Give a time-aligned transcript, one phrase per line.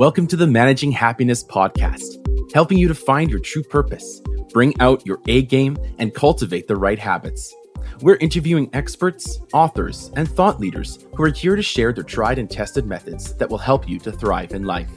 [0.00, 5.04] Welcome to the Managing Happiness podcast, helping you to find your true purpose, bring out
[5.04, 7.54] your A game, and cultivate the right habits.
[8.00, 12.50] We're interviewing experts, authors, and thought leaders who are here to share their tried and
[12.50, 14.90] tested methods that will help you to thrive in life.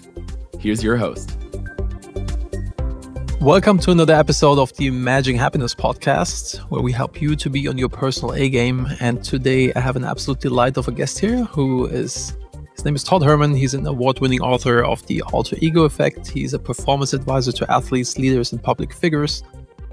[0.58, 1.38] Here's your host.
[3.42, 7.68] Welcome to another episode of the Managing Happiness podcast, where we help you to be
[7.68, 8.88] on your personal A game.
[9.02, 12.38] And today I have an absolute delight of a guest here who is
[12.84, 13.56] his name is Todd Herman.
[13.56, 16.28] He's an award winning author of The Alter Ego Effect.
[16.28, 19.42] He's a performance advisor to athletes, leaders, and public figures.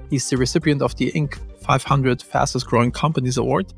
[0.09, 1.39] He's the recipient of the Inc.
[1.61, 3.73] 500 Fastest Growing Companies Award.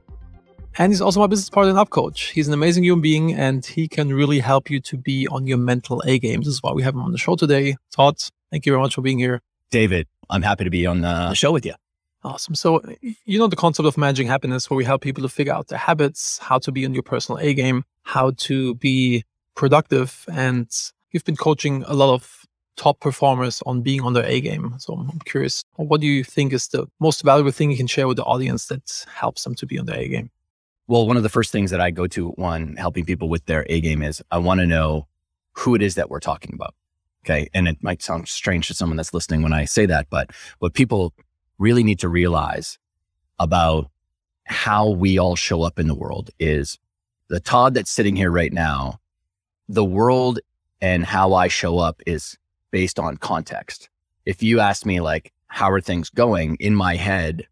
[0.80, 2.32] And he's also my business partner and UpCoach.
[2.32, 5.60] He's an amazing human being and he can really help you to be on your
[5.60, 6.40] mental A game.
[6.40, 7.76] This is why we have him on the show today.
[7.92, 8.16] Todd,
[8.50, 9.44] thank you very much for being here.
[9.70, 11.76] David, I'm happy to be on uh, the show with you.
[12.24, 12.56] Awesome.
[12.56, 15.68] So, you know, the concept of managing happiness, where we help people to figure out
[15.68, 19.24] their habits, how to be on your personal A game, how to be
[19.56, 20.26] productive.
[20.32, 20.70] And
[21.12, 22.46] you've been coaching a lot of
[22.76, 24.76] top performers on being on their A game.
[24.80, 28.08] So, I'm curious, what do you think is the most valuable thing you can share
[28.08, 30.32] with the audience that helps them to be on their A game?
[30.88, 33.66] Well, one of the first things that I go to one helping people with their
[33.70, 35.08] A game is I want to know
[35.54, 36.74] who it is that we're talking about.
[37.26, 37.48] Okay.
[37.54, 40.74] And it might sound strange to someone that's listening when I say that, but what
[40.74, 41.14] people
[41.58, 42.78] really need to realize
[43.40, 43.90] about
[44.46, 46.78] how we all show up in the world is
[47.34, 49.00] the Todd that's sitting here right now,
[49.68, 50.40] the world
[50.82, 52.38] and how I show up is
[52.70, 53.90] based on context.
[54.24, 57.48] If you ask me, like, how are things going in my head,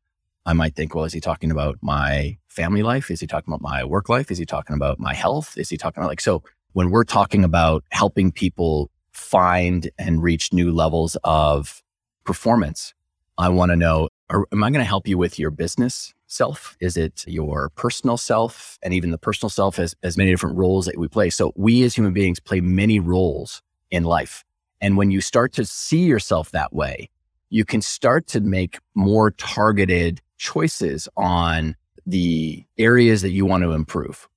[0.45, 3.09] I might think, well, is he talking about my family life?
[3.09, 4.29] Is he talking about my work life?
[4.29, 5.57] Is he talking about my health?
[5.57, 10.53] Is he talking about like, so when we're talking about helping people find and reach
[10.53, 11.81] new levels of
[12.23, 12.93] performance,
[13.35, 16.77] I want to know are, am I going to help you with your business self?
[16.79, 18.79] Is it your personal self?
[18.81, 21.29] And even the personal self has, has many different roles that we play.
[21.29, 24.43] So we as human beings play many roles in life.
[24.79, 27.09] And when you start to see yourself that way,
[27.49, 31.75] you can start to make more targeted choices on
[32.05, 34.27] the areas that you want to improve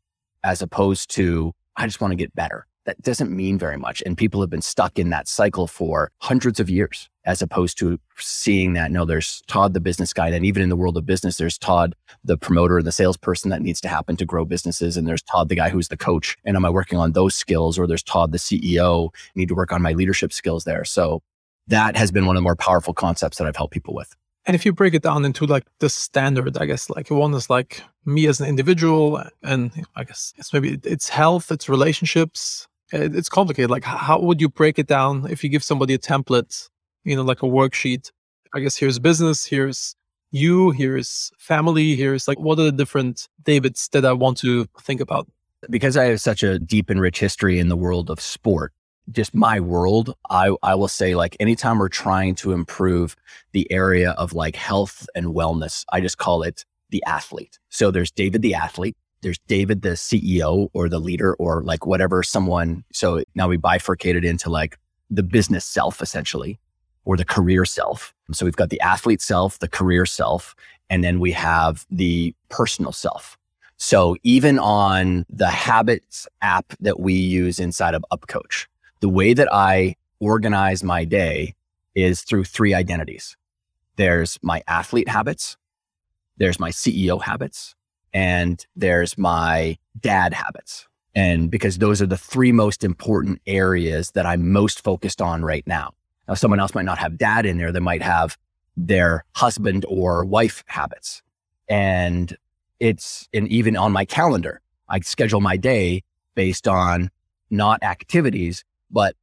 [0.42, 4.02] as opposed to, I just want to get better that doesn't mean very much.
[4.04, 7.98] And people have been stuck in that cycle for hundreds of years, as opposed to
[8.18, 10.28] seeing that no, there's Todd, the business guy.
[10.28, 13.62] And even in the world of business, there's Todd, the promoter and the salesperson that
[13.62, 14.96] needs to happen to grow businesses.
[14.96, 16.36] And there's Todd, the guy who's the coach.
[16.44, 17.78] And am I working on those skills?
[17.78, 20.84] Or there's Todd, the CEO, I need to work on my leadership skills there.
[20.84, 21.22] So
[21.68, 24.14] that has been one of the more powerful concepts that I've helped people with.
[24.46, 27.48] And if you break it down into like the standard, I guess like one is
[27.48, 33.08] like me as an individual, and I guess it's maybe it's health, it's relationships, Uh,
[33.12, 33.70] it's complicated.
[33.70, 36.68] Like, how would you break it down if you give somebody a template,
[37.02, 38.12] you know, like a worksheet?
[38.54, 39.96] I guess here's business, here's
[40.30, 45.00] you, here's family, here's like, what are the different Davids that I want to think
[45.00, 45.28] about?
[45.68, 48.72] Because I have such a deep and rich history in the world of sport,
[49.10, 53.16] just my world, I, I will say like anytime we're trying to improve
[53.52, 57.58] the area of like health and wellness, I just call it the athlete.
[57.70, 62.22] So there's David the athlete, there's David, the CEO or the leader or like whatever
[62.22, 62.84] someone.
[62.92, 64.78] So now we bifurcated into like
[65.10, 66.60] the business self essentially
[67.06, 68.14] or the career self.
[68.32, 70.54] So we've got the athlete self, the career self,
[70.90, 73.38] and then we have the personal self.
[73.78, 78.66] So even on the habits app that we use inside of UpCoach,
[79.00, 81.54] the way that I organize my day
[81.94, 83.36] is through three identities.
[83.96, 85.56] There's my athlete habits.
[86.36, 87.74] There's my CEO habits
[88.14, 90.86] and there's my dad habits.
[91.16, 95.66] And because those are the three most important areas that I'm most focused on right
[95.66, 95.92] now.
[96.26, 97.72] Now, someone else might not have dad in there.
[97.72, 98.38] They might have
[98.76, 101.22] their husband or wife habits.
[101.68, 102.36] And
[102.80, 106.02] it's, and even on my calendar, I schedule my day
[106.34, 107.10] based on
[107.50, 109.16] not activities, but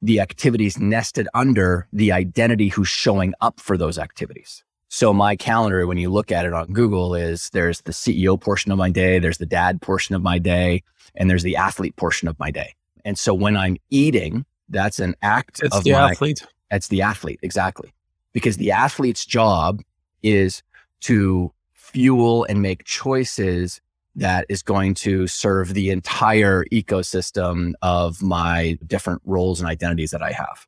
[0.00, 4.64] the activities nested under the identity who's showing up for those activities.
[4.88, 8.72] So my calendar, when you look at it on Google, is there's the CEO portion
[8.72, 10.82] of my day, there's the dad portion of my day,
[11.14, 12.74] and there's the athlete portion of my day.
[13.04, 16.46] And so when I'm eating, that's an act it's of the my, athlete.
[16.70, 17.92] That's the athlete, exactly.
[18.32, 19.82] Because the athlete's job
[20.22, 20.62] is
[21.00, 23.80] to fuel and make choices
[24.16, 30.22] that is going to serve the entire ecosystem of my different roles and identities that
[30.22, 30.66] I have.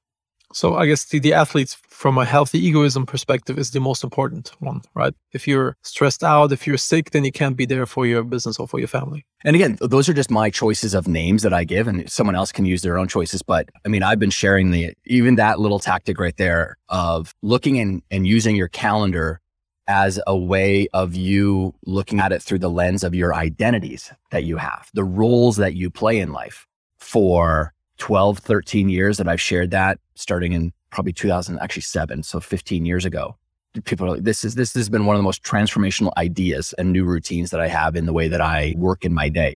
[0.52, 4.52] So I guess the, the athletes from a healthy egoism perspective is the most important
[4.58, 5.14] one, right?
[5.32, 8.58] If you're stressed out, if you're sick, then you can't be there for your business
[8.58, 9.26] or for your family.
[9.44, 12.52] And again, those are just my choices of names that I give and someone else
[12.52, 13.43] can use their own choices.
[13.43, 17.79] But I mean, I've been sharing the, even that little tactic right there of looking
[17.79, 19.41] and, and using your calendar
[19.87, 24.44] as a way of you looking at it through the lens of your identities that
[24.44, 26.67] you have, the roles that you play in life
[26.99, 32.23] for 12, 13 years that I've shared that starting in probably 2000, actually seven.
[32.23, 33.37] So 15 years ago.
[33.85, 36.93] People are like, this is, this has been one of the most transformational ideas and
[36.93, 39.55] new routines that I have in the way that I work in my day.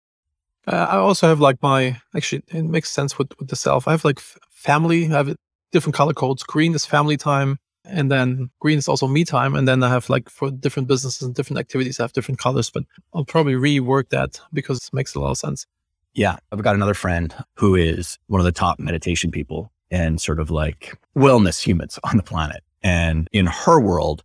[0.68, 3.88] Uh, I also have like my, actually, it makes sense with, with the self.
[3.88, 5.34] I have like f- family, I have
[5.72, 6.44] different color codes.
[6.44, 7.58] Green is family time.
[7.84, 9.56] And then green is also me time.
[9.56, 12.70] And then I have like for different businesses and different activities, I have different colors,
[12.70, 15.66] but I'll probably rework that because it makes a lot of sense.
[16.14, 16.36] Yeah.
[16.52, 20.50] I've got another friend who is one of the top meditation people and sort of
[20.50, 22.62] like wellness humans on the planet.
[22.82, 24.22] And in her world,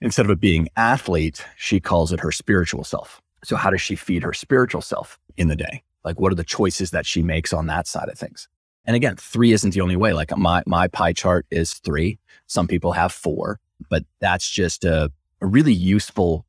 [0.00, 3.20] instead of it being athlete, she calls it her spiritual self.
[3.44, 5.82] So how does she feed her spiritual self in the day?
[6.04, 8.48] Like what are the choices that she makes on that side of things?
[8.84, 10.12] And again, three isn't the only way.
[10.12, 12.18] Like my, my pie chart is three.
[12.46, 13.58] Some people have four,
[13.88, 15.10] but that's just a,
[15.40, 16.44] a really useful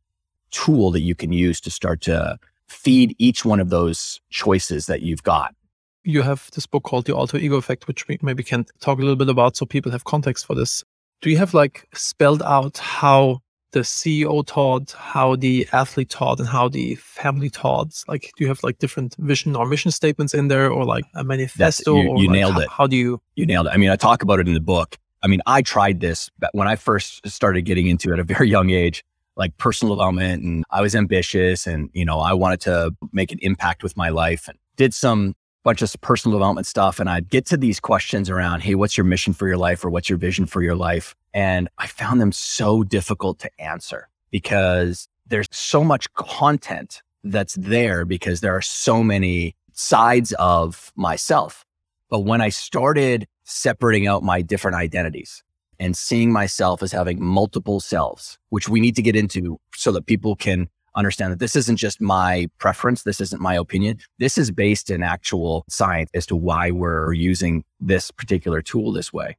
[0.51, 2.37] tool that you can use to start to
[2.67, 5.55] feed each one of those choices that you've got.
[6.03, 9.01] You have this book called The Alter Ego Effect, which we maybe can talk a
[9.01, 10.83] little bit about so people have context for this.
[11.21, 13.39] Do you have like spelled out how
[13.71, 18.03] the CEO taught, how the athlete taught, and how the family taught?
[18.07, 21.23] Like, do you have like different vision or mission statements in there, or like a
[21.23, 21.95] manifesto?
[21.95, 22.69] you, you like nailed how, it.
[22.69, 23.21] How do you?
[23.35, 23.71] You nailed it.
[23.73, 24.97] I mean, I talk about it in the book.
[25.23, 28.49] I mean, I tried this when I first started getting into it at a very
[28.49, 29.03] young age,
[29.35, 33.39] like personal development, and I was ambitious, and you know, I wanted to make an
[33.41, 36.99] impact with my life, and did some bunch of personal development stuff.
[36.99, 39.89] And I'd get to these questions around, hey, what's your mission for your life, or
[39.89, 41.15] what's your vision for your life?
[41.33, 48.05] And I found them so difficult to answer because there's so much content that's there
[48.05, 51.65] because there are so many sides of myself.
[52.09, 55.43] But when I started separating out my different identities
[55.83, 60.05] and seeing myself as having multiple selves, which we need to get into so that
[60.05, 63.03] people can understand that this isn't just my preference.
[63.03, 63.97] This isn't my opinion.
[64.17, 69.11] This is based in actual science as to why we're using this particular tool this
[69.11, 69.35] way.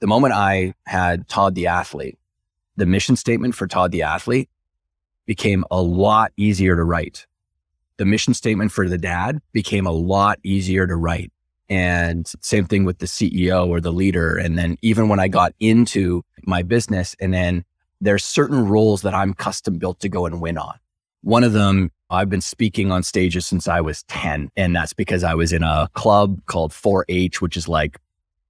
[0.00, 2.18] The moment I had Todd the athlete,
[2.76, 4.50] the mission statement for Todd the athlete
[5.24, 7.26] became a lot easier to write.
[7.96, 11.32] The mission statement for the dad became a lot easier to write.
[11.70, 14.36] And same thing with the CEO or the leader.
[14.36, 17.64] And then even when I got into my business and then
[18.00, 20.78] there's certain roles that I'm custom built to go and win on.
[21.22, 24.50] One of them, I've been speaking on stages since I was 10.
[24.56, 27.98] And that's because I was in a club called 4 H, which is like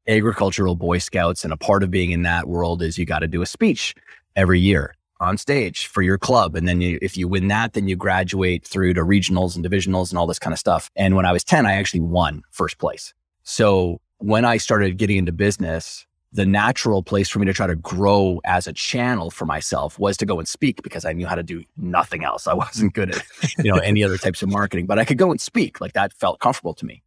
[0.08, 1.44] agricultural Boy Scouts.
[1.44, 3.94] And a part of being in that world is you got to do a speech
[4.34, 6.56] every year on stage for your club.
[6.56, 10.10] And then you, if you win that, then you graduate through to regionals and divisionals
[10.10, 10.90] and all this kind of stuff.
[10.96, 13.12] And when I was 10, I actually won first place.
[13.42, 17.74] So when I started getting into business, the natural place for me to try to
[17.74, 21.34] grow as a channel for myself was to go and speak because I knew how
[21.34, 22.46] to do nothing else.
[22.46, 23.22] I wasn't good at,
[23.58, 25.80] you know, any other types of marketing, but I could go and speak.
[25.80, 27.02] Like that felt comfortable to me.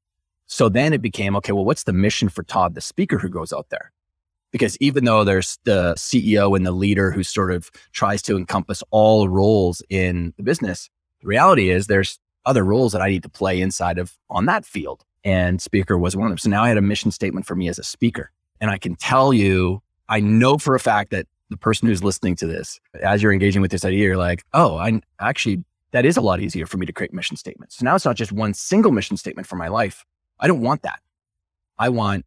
[0.45, 3.54] So then it became, okay, well, what's the mission for Todd, the speaker who goes
[3.54, 3.93] out there?
[4.53, 8.81] Because even though there's the CEO and the leader who sort of tries to encompass
[8.91, 10.89] all roles in the business,
[11.19, 14.63] the reality is there's other roles that I need to play inside of on that
[14.63, 15.03] field.
[15.25, 16.38] And speaker was one of them.
[16.38, 18.31] So now I had a mission statement for me as a speaker.
[18.61, 22.35] And I can tell you, I know for a fact that the person who's listening
[22.38, 26.15] to this, as you're engaging with this idea, you're like, oh, I actually, that is
[26.15, 27.77] a lot easier for me to create mission statements.
[27.77, 30.06] So now it's not just one single mission statement for my life.
[30.39, 30.99] I don't want that.
[31.79, 32.25] I want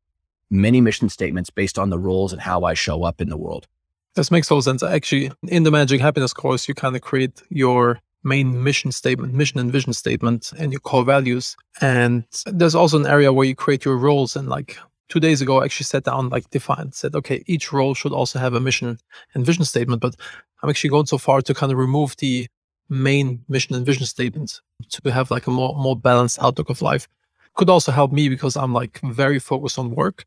[0.50, 3.66] many mission statements based on the roles and how I show up in the world.
[4.14, 4.82] This makes total sense.
[4.82, 9.60] Actually, in the Managing Happiness course, you kind of create your main mission statement, mission
[9.60, 11.56] and vision statement, and your core values.
[11.80, 15.60] And there's also an area where you create your roles and like two days ago,
[15.60, 18.98] I actually sat down, like defined, said, okay, each role should also have a mission
[19.34, 20.00] and vision statement.
[20.00, 20.16] But
[20.62, 22.46] I'm actually going so far to kind of remove the
[22.88, 24.60] main mission and vision statement
[24.90, 27.08] to have like a more, more balanced outlook of life.
[27.54, 30.24] Could also help me because I'm like very focused on work.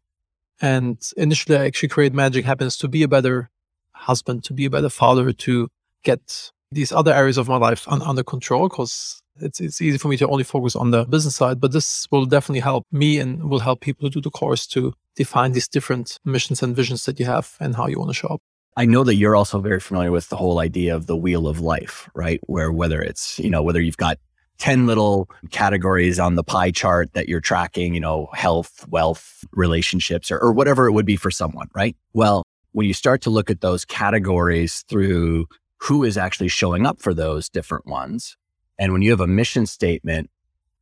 [0.61, 3.49] And initially, I actually created Managing Happiness to be a better
[3.93, 5.69] husband, to be a better father, to
[6.03, 10.07] get these other areas of my life un- under control because it's it's easy for
[10.09, 13.49] me to only focus on the business side, but this will definitely help me and
[13.49, 17.19] will help people to do the course to define these different missions and visions that
[17.19, 18.41] you have and how you want to show up.
[18.77, 21.59] I know that you're also very familiar with the whole idea of the wheel of
[21.59, 22.39] life, right?
[22.47, 24.19] Where whether it's, you know, whether you've got
[24.59, 30.29] 10 little categories on the pie chart that you're tracking, you know, health, wealth, relationships,
[30.29, 31.95] or, or whatever it would be for someone, right?
[32.13, 35.47] Well, when you start to look at those categories through
[35.77, 38.37] who is actually showing up for those different ones,
[38.77, 40.29] and when you have a mission statement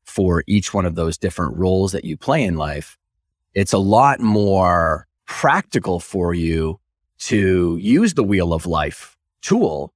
[0.03, 2.97] for each one of those different roles that you play in life,
[3.53, 6.79] it's a lot more practical for you
[7.19, 9.93] to use the wheel of life tool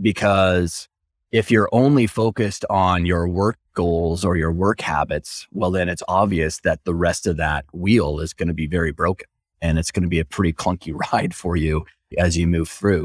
[0.00, 0.88] because
[1.36, 6.02] if you're only focused on your work goals or your work habits, well, then it's
[6.08, 9.28] obvious that the rest of that wheel is going to be very broken
[9.60, 11.84] and it's going to be a pretty clunky ride for you
[12.16, 13.04] as you move through.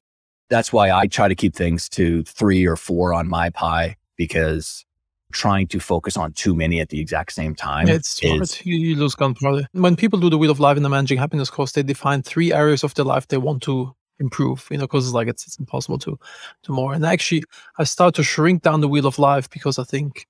[0.49, 4.85] That's why I try to keep things to three or four on my pie because
[5.33, 7.89] trying to focus on too many at the exact same time.
[7.89, 8.49] It's hard.
[8.63, 9.67] You, you lose gunpowder.
[9.73, 12.53] When people do the Wheel of Life in the Managing Happiness course, they define three
[12.53, 15.59] areas of their life they want to improve, you know, because it's like it's, it's
[15.59, 16.17] impossible to
[16.63, 16.93] to more.
[16.93, 17.43] And actually,
[17.77, 20.27] I start to shrink down the Wheel of Life because I think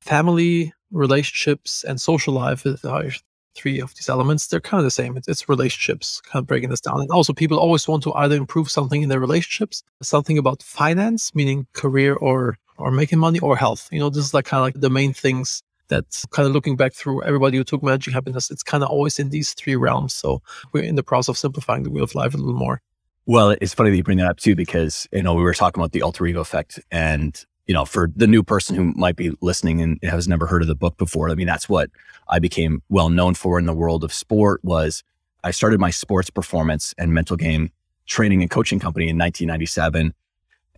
[0.00, 3.04] family, relationships, and social life uh, are
[3.54, 4.46] three of these elements.
[4.46, 5.16] They're kind of the same.
[5.16, 7.00] It's, it's relationships, kind of breaking this down.
[7.00, 11.34] And also, people always want to either improve something in their relationships, something about finance,
[11.34, 13.88] meaning career or or making money, or health.
[13.92, 16.76] You know, this is like kind of like the main things that kind of looking
[16.76, 18.50] back through everybody who took Managing Happiness.
[18.50, 20.14] It's kind of always in these three realms.
[20.14, 20.40] So
[20.72, 22.80] we're in the process of simplifying the wheel of life a little more.
[23.26, 25.80] Well, it's funny that you bring that up too, because, you know, we were talking
[25.80, 29.30] about the alter ego effect and, you know, for the new person who might be
[29.40, 31.90] listening and has never heard of the book before, I mean, that's what
[32.28, 35.04] I became well known for in the world of sport was
[35.44, 37.70] I started my sports performance and mental game
[38.06, 40.12] training and coaching company in 1997.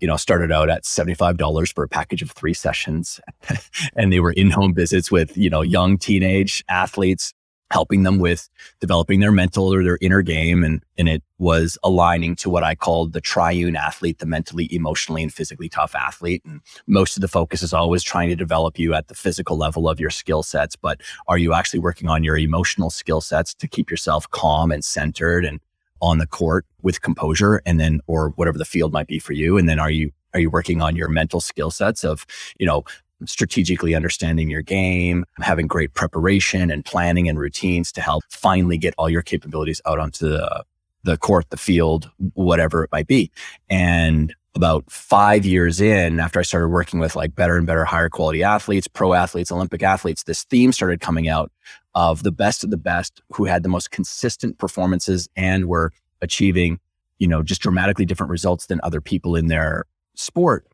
[0.00, 3.20] You know, started out at $75 for a package of three sessions.
[3.96, 7.32] and they were in home visits with, you know, young teenage athletes
[7.74, 10.62] helping them with developing their mental or their inner game.
[10.62, 15.24] And, and it was aligning to what I called the triune athlete, the mentally, emotionally,
[15.24, 16.42] and physically tough athlete.
[16.44, 19.88] And most of the focus is always trying to develop you at the physical level
[19.88, 20.76] of your skill sets.
[20.76, 24.84] But are you actually working on your emotional skill sets to keep yourself calm and
[24.84, 25.58] centered and
[26.00, 29.56] on the court with composure and then or whatever the field might be for you
[29.56, 32.26] and then are you are you working on your mental skill sets of
[32.58, 32.82] you know
[33.26, 38.94] strategically understanding your game, having great preparation and planning and routines to help finally get
[38.98, 40.64] all your capabilities out onto the,
[41.04, 43.30] the court, the field, whatever it might be.
[43.70, 48.08] And about five years in, after I started working with like better and better, higher
[48.08, 51.50] quality athletes, pro athletes, Olympic athletes, this theme started coming out
[51.94, 56.78] of the best of the best who had the most consistent performances and were achieving,
[57.18, 60.66] you know, just dramatically different results than other people in their sport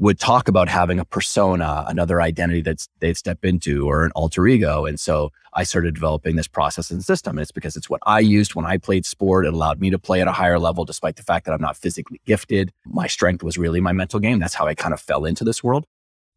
[0.00, 4.46] would talk about having a persona, another identity that they'd step into or an alter
[4.48, 4.86] ego.
[4.86, 7.36] And so I started developing this process and system.
[7.36, 9.44] And it's because it's what I used when I played sport.
[9.44, 11.76] It allowed me to play at a higher level, despite the fact that I'm not
[11.76, 12.72] physically gifted.
[12.86, 14.38] My strength was really my mental game.
[14.38, 15.84] That's how I kind of fell into this world.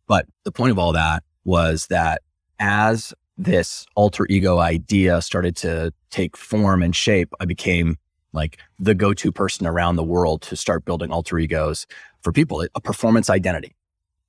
[0.08, 2.22] But the point of all that was that
[2.60, 7.98] as this alter ego idea started to take form and shape, I became
[8.34, 11.86] like the go-to person around the world to start building alter egos
[12.22, 13.76] for people, a performance identity.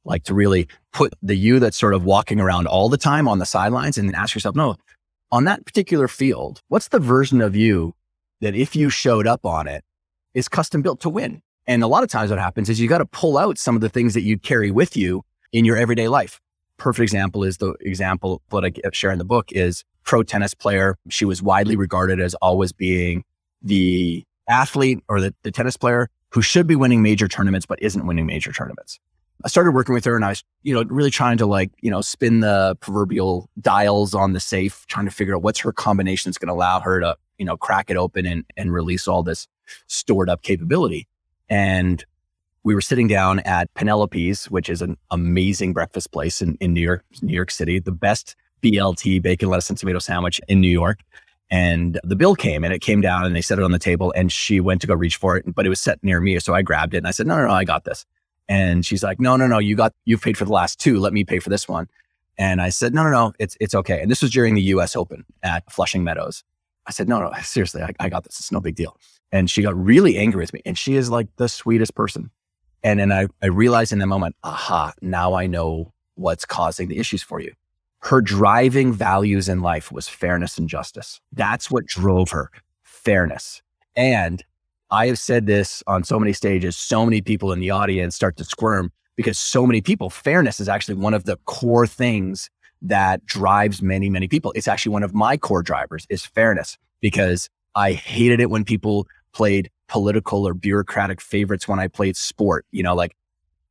[0.04, 3.38] Like to really put the you that's sort of walking around all the time on
[3.38, 4.76] the sidelines and then ask yourself, no,
[5.32, 7.94] on that particular field, what's the version of you
[8.40, 9.82] that if you showed up on it
[10.34, 11.40] is custom built to win?
[11.66, 13.80] And a lot of times what happens is you got to pull out some of
[13.80, 16.38] the things that you carry with you in your everyday life.
[16.76, 20.96] Perfect example is the example that I share in the book is pro tennis player.
[21.08, 23.25] She was widely regarded as always being
[23.64, 28.06] the athlete or the, the tennis player who should be winning major tournaments, but isn't
[28.06, 29.00] winning major tournaments.
[29.44, 31.90] I started working with her and I was, you know, really trying to like, you
[31.90, 36.30] know, spin the proverbial dials on the safe, trying to figure out what's her combination
[36.30, 39.23] that's going to allow her to, you know, crack it open and, and release all
[39.23, 39.49] this
[39.87, 41.09] stored up capability.
[41.49, 42.04] And
[42.62, 46.80] we were sitting down at Penelope's, which is an amazing breakfast place in, in New
[46.80, 51.00] York, New York City, the best BLT bacon, lettuce, and tomato sandwich in New York.
[51.50, 54.12] And the bill came and it came down and they set it on the table
[54.16, 56.38] and she went to go reach for it, but it was set near me.
[56.40, 58.06] So I grabbed it and I said, no, no, no, I got this.
[58.48, 60.98] And she's like, no, no, no, you got, you've paid for the last two.
[60.98, 61.88] Let me pay for this one.
[62.36, 64.00] And I said, no, no, no, it's, it's okay.
[64.00, 66.42] And this was during the US Open at Flushing Meadows.
[66.86, 68.38] I said, no, no, seriously, I, I got this.
[68.40, 68.98] It's no big deal.
[69.30, 70.62] And she got really angry with me.
[70.64, 72.30] And she is like the sweetest person.
[72.82, 76.98] And then I, I realized in that moment, aha, now I know what's causing the
[76.98, 77.52] issues for you
[78.04, 81.20] her driving values in life was fairness and justice.
[81.32, 82.50] That's what drove her
[82.82, 83.62] fairness.
[83.96, 84.44] And
[84.90, 88.37] I have said this on so many stages, so many people in the audience start
[88.37, 92.50] to squirm because so many people, fairness is actually one of the core things
[92.82, 94.52] that drives many, many people.
[94.54, 99.06] It's actually one of my core drivers is fairness because I hated it when people
[99.32, 103.16] played political or bureaucratic favorites when I played sport, you know, like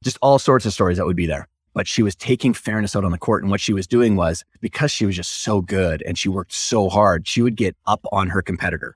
[0.03, 3.03] just all sorts of stories that would be there but she was taking fairness out
[3.03, 3.43] on the court.
[3.43, 6.53] And what she was doing was because she was just so good and she worked
[6.53, 8.95] so hard, she would get up on her competitor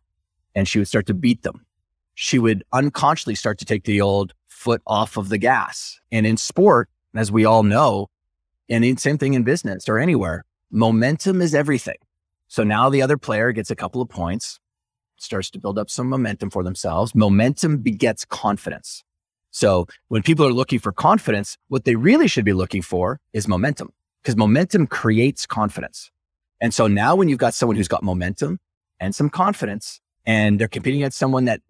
[0.55, 1.65] and she would start to beat them.
[2.15, 6.00] She would unconsciously start to take the old foot off of the gas.
[6.12, 8.07] And in sport, as we all know,
[8.69, 11.98] and in, same thing in business or anywhere, momentum is everything.
[12.48, 14.60] So now the other player gets a couple of points,
[15.17, 17.13] starts to build up some momentum for themselves.
[17.13, 19.03] Momentum begets confidence.
[19.51, 23.48] So when people are looking for confidence, what they really should be looking for is
[23.48, 26.12] momentum because momentum creates confidence.
[26.60, 28.60] And so now when you've got someone who's got momentum
[29.00, 31.62] and some confidence and they're competing against someone that,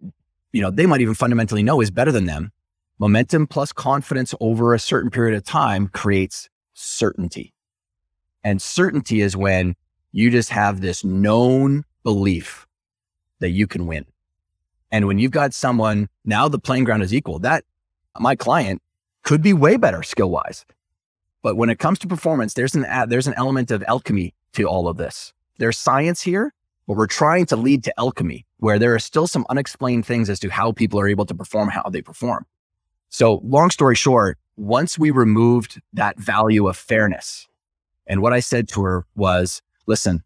[0.52, 2.52] you know, they might even fundamentally know is better than them,
[2.98, 7.54] momentum plus confidence over a certain period of time creates certainty.
[8.42, 9.76] And certainty is when
[10.12, 12.66] you just have this known belief
[13.40, 14.06] that you can win.
[14.90, 17.38] And when you've got someone, now the playing ground is equal.
[17.40, 17.64] That
[18.18, 18.82] my client
[19.22, 20.64] could be way better skill wise.
[21.42, 24.88] But when it comes to performance, there's an, there's an element of alchemy to all
[24.88, 25.32] of this.
[25.58, 26.52] There's science here,
[26.86, 30.40] but we're trying to lead to alchemy where there are still some unexplained things as
[30.40, 32.46] to how people are able to perform, how they perform.
[33.08, 37.46] So long story short, once we removed that value of fairness,
[38.06, 40.22] and what I said to her was, listen,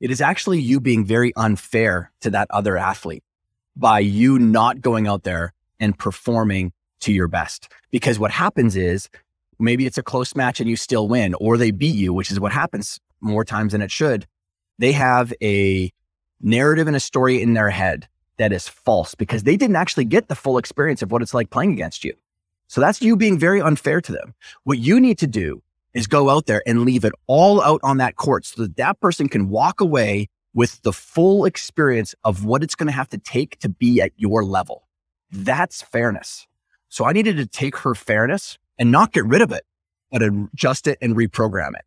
[0.00, 3.22] it is actually you being very unfair to that other athlete
[3.76, 7.68] by you not going out there and performing to your best.
[7.90, 9.08] Because what happens is
[9.58, 12.40] maybe it's a close match and you still win, or they beat you, which is
[12.40, 14.26] what happens more times than it should.
[14.78, 15.92] They have a
[16.40, 18.08] narrative and a story in their head
[18.38, 21.50] that is false because they didn't actually get the full experience of what it's like
[21.50, 22.14] playing against you.
[22.68, 24.34] So that's you being very unfair to them.
[24.64, 25.62] What you need to do
[25.92, 29.00] is go out there and leave it all out on that court so that that
[29.00, 33.18] person can walk away with the full experience of what it's going to have to
[33.18, 34.88] take to be at your level.
[35.30, 36.46] That's fairness.
[36.88, 39.64] So I needed to take her fairness and not get rid of it,
[40.10, 41.84] but adjust it and reprogram it.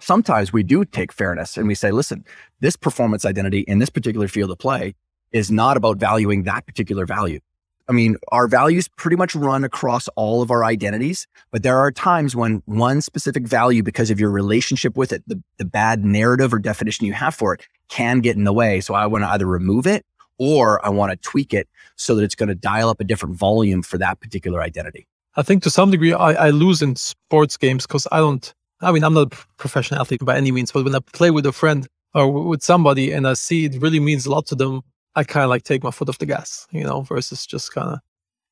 [0.00, 2.24] Sometimes we do take fairness and we say, listen,
[2.60, 4.94] this performance identity in this particular field of play
[5.32, 7.40] is not about valuing that particular value.
[7.88, 11.92] I mean, our values pretty much run across all of our identities, but there are
[11.92, 16.54] times when one specific value, because of your relationship with it, the, the bad narrative
[16.54, 18.80] or definition you have for it can get in the way.
[18.80, 20.04] So I want to either remove it
[20.38, 23.36] or I want to tweak it so that it's going to dial up a different
[23.36, 25.06] volume for that particular identity.
[25.36, 28.92] I think to some degree I, I lose in sports games because I don't, I
[28.92, 31.52] mean, I'm not a professional athlete by any means, but when I play with a
[31.52, 34.82] friend or with somebody and I see it really means a lot to them,
[35.16, 37.90] I kind of like take my foot off the gas, you know, versus just kind
[37.90, 37.98] of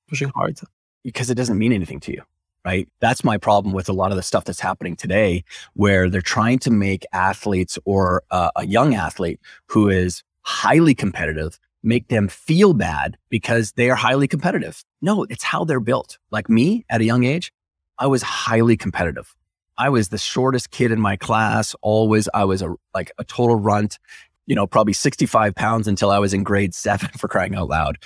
[0.08, 0.58] pushing hard.
[1.04, 2.22] Because it doesn't mean anything to you,
[2.64, 2.88] right?
[3.00, 6.60] That's my problem with a lot of the stuff that's happening today, where they're trying
[6.60, 12.74] to make athletes or uh, a young athlete who is highly competitive make them feel
[12.74, 14.84] bad because they are highly competitive.
[15.00, 16.18] No, it's how they're built.
[16.30, 17.52] Like me at a young age,
[17.98, 19.34] I was highly competitive.
[19.78, 21.74] I was the shortest kid in my class.
[21.82, 23.98] Always, I was a like a total runt
[24.46, 27.98] you know, probably 65 pounds until I was in grade seven for crying out loud.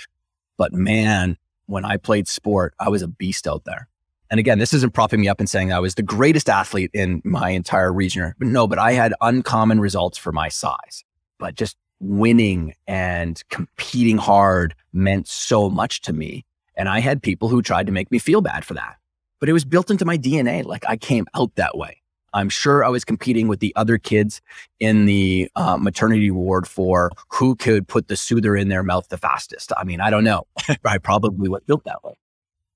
[0.57, 3.87] But man, when I played sport, I was a beast out there.
[4.29, 7.21] And again, this isn't propping me up and saying I was the greatest athlete in
[7.23, 8.33] my entire region.
[8.37, 11.05] But no, but I had uncommon results for my size.
[11.39, 16.45] But just winning and competing hard meant so much to me.
[16.75, 18.97] And I had people who tried to make me feel bad for that.
[19.39, 20.65] But it was built into my DNA.
[20.65, 22.01] Like I came out that way.
[22.33, 24.41] I'm sure I was competing with the other kids
[24.79, 29.17] in the uh, maternity ward for who could put the soother in their mouth the
[29.17, 29.71] fastest.
[29.77, 30.45] I mean, I don't know.
[30.85, 32.17] I probably was built that way.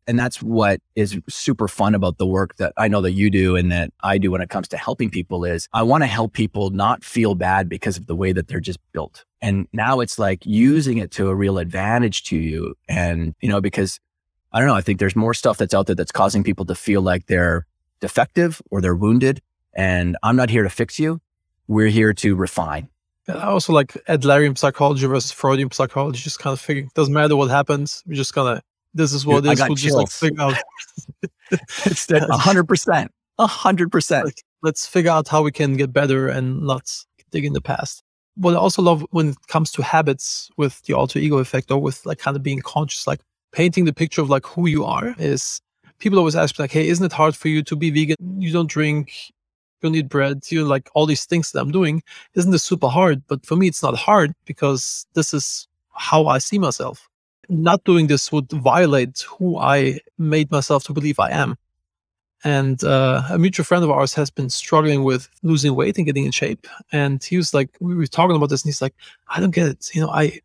[0.08, 3.56] And that's what is super fun about the work that I know that you do
[3.56, 6.34] and that I do when it comes to helping people is I want to help
[6.34, 9.26] people not feel bad because of the way that they're just built.
[9.42, 12.76] And now it's like using it to a real advantage to you.
[12.90, 14.00] And, you know, because
[14.52, 16.76] I don't know, I think there's more stuff that's out there that's causing people to
[16.76, 17.66] feel like they're
[18.02, 19.42] defective or they're wounded.
[19.74, 21.22] And I'm not here to fix you.
[21.68, 22.90] We're here to refine.
[23.30, 26.20] I also like Adlerian psychology versus Freudian psychology.
[26.20, 28.04] Just kind of figure doesn't matter what happens.
[28.06, 28.62] We're just gonna
[28.94, 29.68] this is what Dude, it is.
[29.68, 30.56] We'll just like figure out.
[32.12, 33.12] A hundred percent.
[33.38, 34.42] A hundred percent.
[34.62, 36.92] Let's figure out how we can get better and not
[37.32, 38.04] dig in the past.
[38.36, 41.82] What I also love when it comes to habits with the alter ego effect or
[41.82, 45.16] with like kind of being conscious, like painting the picture of like who you are
[45.18, 45.62] is
[46.02, 48.18] people always ask me like, hey, isn't it hard for you to be vegan?
[48.42, 52.04] You don't drink, you don't eat bread, you like all these things that I'm doing.
[52.34, 53.24] Isn't this super hard?
[53.28, 57.08] But for me, it's not hard because this is how I see myself.
[57.48, 61.58] Not doing this would violate who I made myself to believe I am.
[62.44, 66.26] And uh, a mutual friend of ours has been struggling with losing weight and getting
[66.26, 66.66] in shape.
[66.92, 68.96] And he was like, we were talking about this, and he's like,
[69.28, 69.90] I don't get it.
[69.94, 70.42] You know, I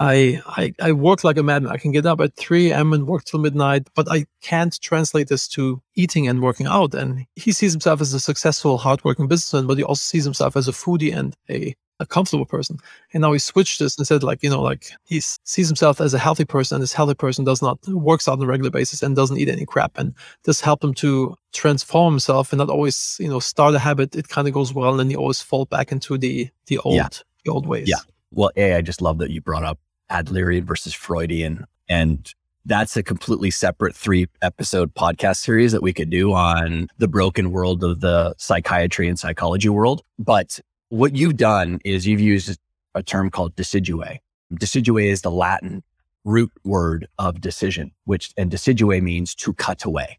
[0.00, 1.70] I, I, I work like a madman.
[1.70, 2.94] I can get up at 3 a.m.
[2.94, 6.94] and work till midnight, but I can't translate this to eating and working out.
[6.94, 10.66] And he sees himself as a successful, hardworking businessman, but he also sees himself as
[10.68, 12.78] a foodie and a, a comfortable person.
[13.12, 16.14] And now he switched this and said, like, you know, like he sees himself as
[16.14, 19.02] a healthy person, and this healthy person does not works out on a regular basis
[19.02, 19.98] and doesn't eat any crap.
[19.98, 24.16] And this helped him to transform himself and not always, you know, start a habit.
[24.16, 26.96] It kind of goes well, and then he always fall back into the the old
[26.96, 27.08] yeah.
[27.44, 27.86] the old ways.
[27.86, 27.96] Yeah.
[28.32, 29.78] Well, A, I just love that you brought up
[30.10, 31.64] Adlerian versus Freudian.
[31.88, 32.32] And
[32.66, 37.50] that's a completely separate three episode podcast series that we could do on the broken
[37.50, 40.02] world of the psychiatry and psychology world.
[40.18, 42.58] But what you've done is you've used
[42.94, 44.18] a term called decidue.
[44.52, 45.82] Decidue is the Latin
[46.24, 50.18] root word of decision, which and decidue means to cut away.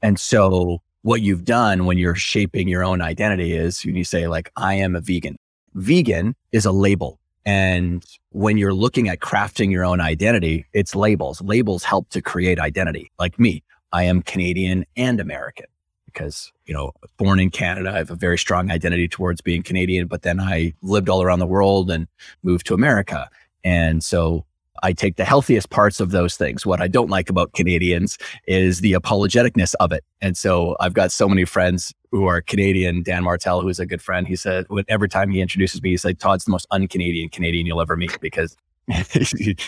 [0.00, 4.28] And so what you've done when you're shaping your own identity is when you say
[4.28, 5.36] like, I am a vegan.
[5.74, 7.18] Vegan is a label.
[7.46, 11.42] And when you're looking at crafting your own identity, it's labels.
[11.42, 13.10] Labels help to create identity.
[13.18, 15.66] Like me, I am Canadian and American
[16.06, 20.06] because, you know, born in Canada, I have a very strong identity towards being Canadian,
[20.06, 22.06] but then I lived all around the world and
[22.42, 23.28] moved to America.
[23.64, 24.44] And so
[24.82, 26.64] I take the healthiest parts of those things.
[26.64, 30.04] What I don't like about Canadians is the apologeticness of it.
[30.20, 33.02] And so I've got so many friends who are Canadian.
[33.02, 36.20] Dan Martell, who's a good friend, he said every time he introduces me, he's like,
[36.20, 38.56] Todd's the most un-Canadian Canadian you'll ever meet because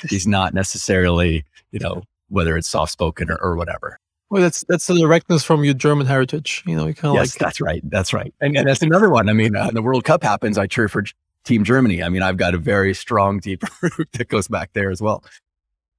[0.09, 3.99] he's not necessarily, you know, whether it's soft spoken or, or whatever.
[4.31, 6.63] Well, that's that's the directness from your German heritage.
[6.67, 7.83] You know, you kind of yes, like that's right.
[7.91, 8.33] That's right.
[8.41, 9.29] And, and that's another one.
[9.29, 10.57] I mean, uh, the World Cup happens.
[10.57, 11.05] I cheer for
[11.45, 12.01] Team Germany.
[12.03, 15.25] I mean, I've got a very strong, deep root that goes back there as well.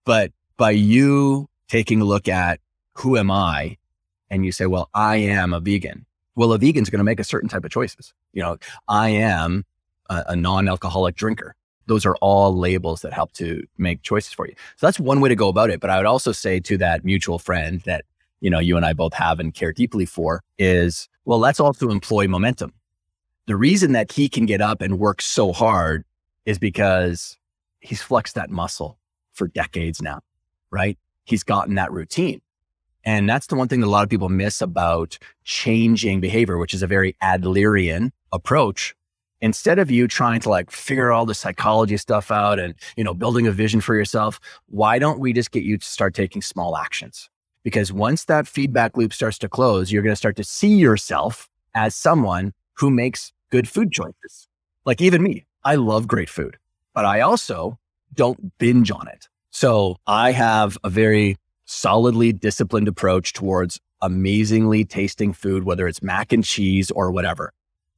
[0.06, 2.62] But by you taking a look at
[2.94, 3.78] who am I,
[4.30, 6.07] and you say, well, I am a vegan.
[6.38, 8.14] Well, a vegan's going to make a certain type of choices.
[8.32, 9.66] You know, I am
[10.10, 11.56] a, a non-alcoholic drinker.
[11.88, 14.54] Those are all labels that help to make choices for you.
[14.78, 15.82] So that's one way to go about it.
[15.82, 18.06] But I would also say to that mutual friend that,
[18.40, 21.90] you know, you and I both have and care deeply for is, well, let's also
[21.90, 22.74] employ momentum
[23.48, 26.04] the reason that he can get up and work so hard
[26.46, 27.38] is because
[27.80, 29.00] he's flexed that muscle
[29.34, 30.20] for decades now,
[30.70, 30.98] right?
[31.24, 32.42] He's gotten that routine.
[33.08, 36.74] And that's the one thing that a lot of people miss about changing behavior, which
[36.74, 38.94] is a very Adlerian approach.
[39.40, 43.14] Instead of you trying to like figure all the psychology stuff out and, you know,
[43.14, 46.76] building a vision for yourself, why don't we just get you to start taking small
[46.76, 47.30] actions?
[47.64, 51.50] Because once that feedback loop starts to close, you're going to start to see yourself
[51.76, 54.50] as someone who makes good food choices.
[54.84, 56.58] Like even me, I love great food,
[56.94, 57.80] but I also
[58.14, 59.30] don't binge on it.
[59.50, 66.32] So I have a very solidly disciplined approach towards amazingly tasting food, whether it's mac
[66.32, 67.54] and cheese or whatever.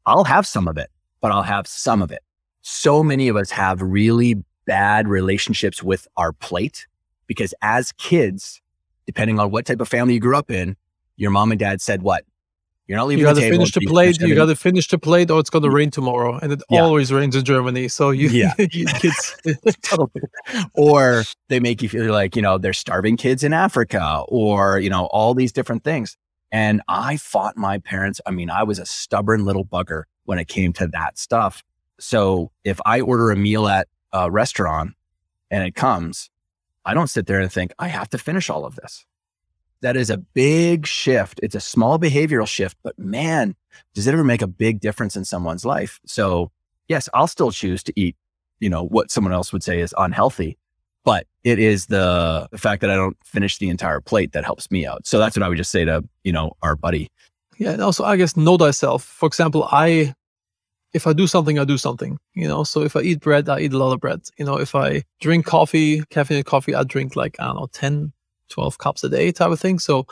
[0.06, 0.90] I'll have some of it,
[1.22, 2.22] but I'll have some of it.
[2.62, 6.88] So many of us have really bad relationships with our plate
[7.28, 8.62] because as kids,
[9.06, 10.76] depending on what type of family you grew up in,
[11.16, 12.26] your mom and dad said what?
[12.90, 13.20] You're not leaving.
[13.20, 14.20] You got to finish the plate.
[14.20, 16.82] You got to finish the plate, or it's going to rain tomorrow, and it yeah.
[16.82, 17.88] always rains in Germany.
[17.88, 19.38] So you, yeah, kids,
[19.84, 20.24] totally.
[20.74, 24.90] Or they make you feel like you know they're starving kids in Africa, or you
[24.90, 26.18] know all these different things.
[26.52, 28.22] And I fought my parents.
[28.26, 31.64] I mean, I was a stubborn little bugger when it came to that stuff.
[32.00, 34.96] So if I order a meal at a restaurant
[35.52, 36.32] and it comes,
[36.86, 39.06] I don't sit there and think I have to finish all of this
[39.82, 41.40] that is a big shift.
[41.42, 43.56] It's a small behavioral shift, but man,
[43.94, 46.00] does it ever make a big difference in someone's life?
[46.06, 46.52] So
[46.88, 48.16] yes, I'll still choose to eat,
[48.60, 50.58] you know, what someone else would say is unhealthy,
[51.06, 54.70] but it is the, the fact that I don't finish the entire plate that helps
[54.70, 55.08] me out.
[55.08, 57.10] So that's what I would just say to, you know, our buddy.
[57.58, 57.72] Yeah.
[57.72, 59.04] And also, I guess, know thyself.
[59.04, 60.14] For example, I,
[60.94, 62.64] if I do something, I do something, you know.
[62.64, 64.22] So if I eat bread, I eat a lot of bread.
[64.38, 68.12] You know, if I drink coffee, caffeinated coffee, I drink like, I don't know, 10,
[68.50, 69.80] 12 cups a day type of thing.
[69.80, 70.06] So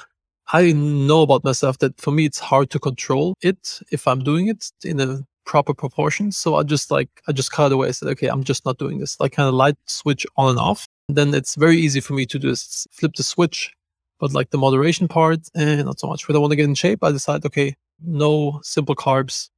[0.54, 4.48] I know about myself that for me, it's hard to control it if I'm doing
[4.48, 6.32] it in a proper proportion.
[6.32, 7.90] So I just like, I just cut away.
[7.90, 9.20] I said, okay, I'm just not doing this.
[9.20, 10.88] Like kind of light switch on and off.
[11.10, 13.72] then it's very easy for me to just flip the switch.
[14.20, 16.28] But like the moderation part, eh, not so much.
[16.28, 19.50] When I want to get in shape, I decide, okay, no simple carbs,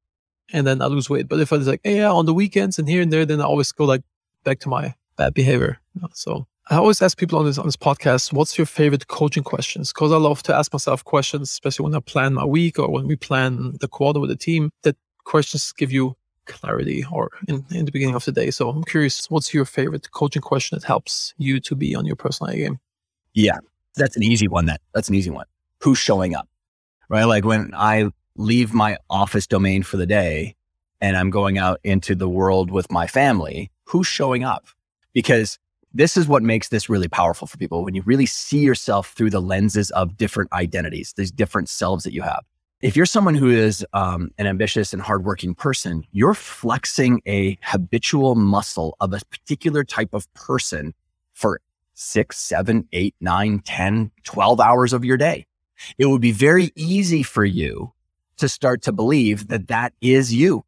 [0.51, 1.27] and then I lose weight.
[1.27, 3.41] But if I was like, hey, yeah, on the weekends and here and there, then
[3.41, 4.01] I always go like
[4.43, 5.79] back to my bad behavior.
[6.13, 9.91] So I always ask people on this on this podcast, what's your favorite coaching questions?
[9.91, 13.07] Because I love to ask myself questions, especially when I plan my week or when
[13.07, 14.69] we plan the quarter with the team.
[14.83, 18.51] That questions give you clarity or in, in the beginning of the day.
[18.51, 22.15] So I'm curious, what's your favorite coaching question that helps you to be on your
[22.15, 22.79] personal game?
[23.33, 23.57] Yeah,
[23.95, 24.67] that's an easy one.
[24.67, 25.47] That that's an easy one.
[25.79, 26.47] Who's showing up?
[27.09, 27.23] Right?
[27.23, 30.55] Like when I leave my office domain for the day
[31.01, 34.67] and I'm going out into the world with my family, who's showing up?
[35.13, 35.57] Because
[35.93, 39.31] this is what makes this really powerful for people when you really see yourself through
[39.31, 42.43] the lenses of different identities, these different selves that you have.
[42.81, 48.35] If you're someone who is um, an ambitious and hardworking person, you're flexing a habitual
[48.35, 50.93] muscle of a particular type of person
[51.33, 51.59] for
[51.93, 55.45] six, seven, eight, nine, 10, 12 hours of your day.
[55.97, 57.93] It would be very easy for you
[58.37, 60.63] to start to believe that that is you.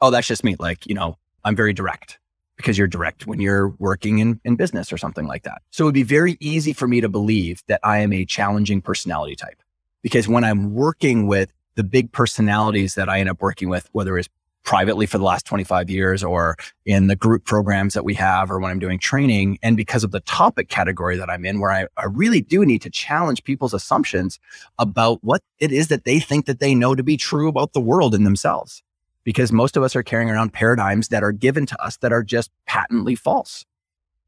[0.00, 0.54] Oh, that's just me.
[0.58, 2.18] Like, you know, I'm very direct
[2.62, 5.62] because you're direct when you're working in, in business or something like that.
[5.70, 8.80] So it would be very easy for me to believe that I am a challenging
[8.80, 9.60] personality type
[10.00, 14.16] because when I'm working with the big personalities that I end up working with, whether
[14.16, 14.28] it's
[14.64, 18.60] privately for the last 25 years or in the group programs that we have or
[18.60, 19.58] when I'm doing training.
[19.60, 22.82] And because of the topic category that I'm in, where I, I really do need
[22.82, 24.38] to challenge people's assumptions
[24.78, 27.80] about what it is that they think that they know to be true about the
[27.80, 28.84] world and themselves.
[29.24, 32.22] Because most of us are carrying around paradigms that are given to us that are
[32.22, 33.64] just patently false.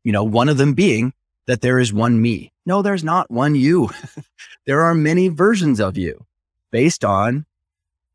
[0.04, 1.12] You know, one of them being
[1.46, 2.52] that there is one me.
[2.64, 3.90] No, there's not one you.
[4.66, 6.24] there are many versions of you
[6.70, 7.46] based on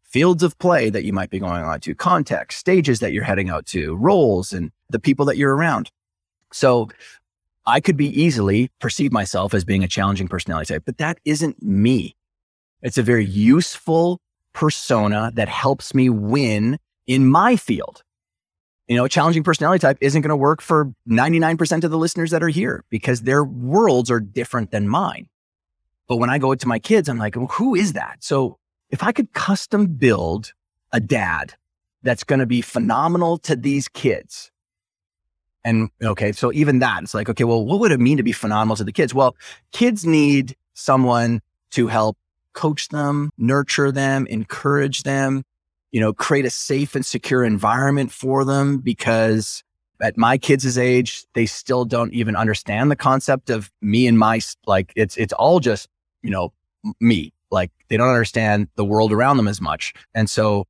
[0.04, 3.50] fields of play that you might be going on to, context, stages that you're heading
[3.50, 5.92] out to, roles, and the people that you're around.
[6.52, 6.90] So
[7.66, 11.62] I could be easily perceive myself as being a challenging personality type, but that isn't
[11.62, 12.16] me.
[12.82, 14.20] It's a very useful
[14.60, 18.04] persona that helps me win in my field.
[18.90, 22.44] You know, challenging personality type isn't going to work for 99% of the listeners that
[22.44, 25.30] are here because their worlds are different than mine.
[26.10, 28.18] But when I go to my kids, I'm like, well, who is that?
[28.22, 28.58] So
[28.90, 30.52] if I could custom build
[30.92, 31.54] a dad
[32.04, 34.52] that's going to be phenomenal to these kids.
[35.64, 38.34] And okay, so even that, it's like, okay, well, what would it mean to be
[38.34, 39.14] phenomenal to the kids?
[39.14, 39.38] Well,
[39.72, 41.42] kids need someone
[41.72, 42.18] to help
[42.60, 45.44] coach them, nurture them, encourage them,
[45.92, 49.64] you know, create a safe and secure environment for them because
[50.02, 54.42] at my kids' age, they still don't even understand the concept of me and my,
[54.68, 55.88] like, it's, it's all just,
[56.22, 56.52] you know,
[57.00, 57.32] me.
[57.50, 59.94] Like they don't understand the world around them as much.
[60.14, 60.66] And so,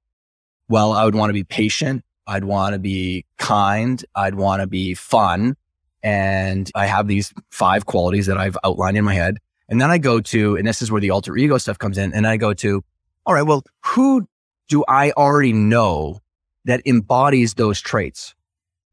[0.69, 2.03] well, I would want to be patient.
[2.27, 4.05] I'd want to be kind.
[4.13, 5.55] I'd want to be fun.
[6.03, 9.39] And I have these five qualities that I've outlined in my head.
[9.69, 12.13] And then I go to, and this is where the alter ego stuff comes in.
[12.13, 12.83] And I go to,
[13.25, 14.27] all right, well, who
[14.67, 16.19] do I already know
[16.65, 18.33] that embodies those traits?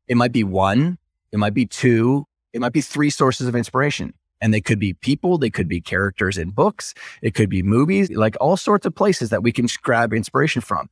[0.06, 0.98] It might be one,
[1.32, 4.14] it might be two, it might be three sources of inspiration.
[4.40, 8.10] And they could be people, they could be characters in books, it could be movies,
[8.10, 10.90] like all sorts of places that we can grab inspiration from.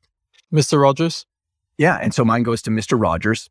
[0.52, 0.80] Mr.
[0.80, 1.26] Rogers?
[1.76, 1.98] Yeah.
[2.00, 2.98] And so mine goes to Mr.
[3.00, 3.50] Rogers,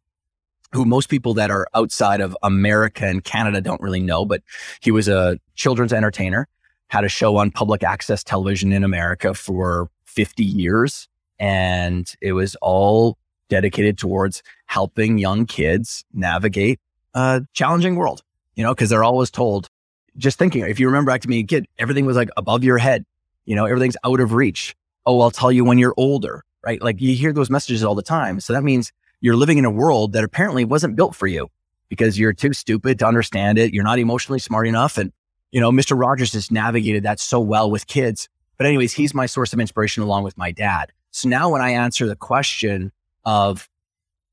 [0.73, 4.41] who most people that are outside of America and Canada don't really know, but
[4.81, 6.47] he was a children's entertainer,
[6.87, 11.07] had a show on public access television in America for 50 years.
[11.39, 13.17] And it was all
[13.49, 16.79] dedicated towards helping young kids navigate
[17.13, 18.23] a challenging world,
[18.55, 19.69] you know, because they're always told
[20.17, 23.05] just thinking, if you remember back to me kid, everything was like above your head.
[23.45, 24.75] You know, everything's out of reach.
[25.05, 26.81] Oh, I'll tell you when you're older, right?
[26.81, 28.39] Like you hear those messages all the time.
[28.39, 28.91] So that means
[29.23, 31.47] you're living in a world that apparently wasn't built for you
[31.87, 33.73] because you're too stupid to understand it.
[33.73, 34.97] You're not emotionally smart enough.
[34.97, 35.13] And,
[35.49, 35.97] you know, Mr.
[35.97, 38.27] Rogers just navigated that so well with kids.
[38.57, 40.91] But anyways, he's my source of inspiration along with my dad.
[41.11, 42.91] So now when I answer the question
[43.23, 43.69] of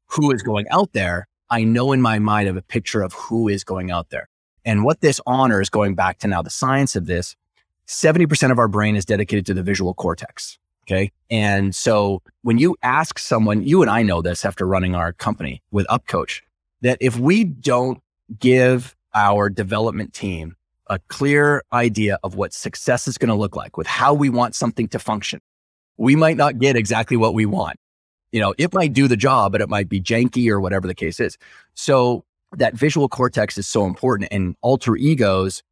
[0.07, 3.46] who is going out there, I know in my mind of a picture of who
[3.46, 4.29] is going out there.
[4.64, 7.37] And what this honors, going back to now the science of this,
[7.87, 10.59] 70% of our brain is dedicated to the visual cortex.
[10.86, 11.12] Okay.
[11.30, 15.62] And so when you ask someone, you and I know this after running our company
[15.70, 16.40] with UpCoach,
[16.80, 18.02] that if we don't
[18.38, 23.76] give our development team a clear idea of what success is going to look like
[23.76, 25.40] with how we want something to function,
[25.96, 27.76] we might not get exactly what we want.
[28.32, 30.94] You know, it might do the job, but it might be janky or whatever the
[30.94, 31.36] case is.
[31.74, 32.24] So
[32.56, 35.62] that visual cortex is so important and alter egos